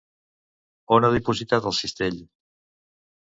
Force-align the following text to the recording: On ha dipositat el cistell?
On 0.95 1.05
ha 1.09 1.11
dipositat 1.15 1.67
el 1.71 1.77
cistell? 1.81 2.17